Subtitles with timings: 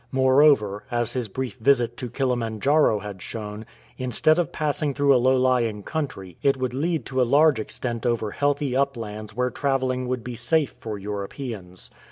[0.11, 3.67] Moreover, as his brief visit to Kilimanjaro had shown,
[3.99, 8.03] instead of passing through a low lying country, it would lead to a large extent
[8.03, 11.91] over healthy uplands where travelling would be safe for Europeans.